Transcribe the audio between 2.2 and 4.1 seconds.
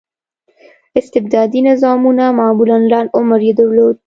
معمولا لنډ عمر یې درلود.